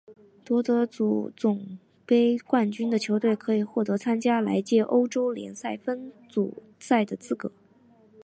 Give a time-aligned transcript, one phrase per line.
[0.43, 7.51] 夺得足总杯冠军的球队可以获得参加来届欧洲联赛分组赛的资格。